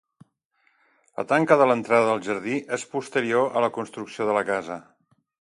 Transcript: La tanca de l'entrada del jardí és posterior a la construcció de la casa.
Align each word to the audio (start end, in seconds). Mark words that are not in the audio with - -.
La 1.19 1.25
tanca 1.31 1.57
de 1.63 1.67
l'entrada 1.71 2.07
del 2.07 2.23
jardí 2.29 2.57
és 2.79 2.87
posterior 2.95 3.61
a 3.61 3.65
la 3.67 3.71
construcció 3.77 4.29
de 4.33 4.41
la 4.41 4.45
casa. 4.51 4.81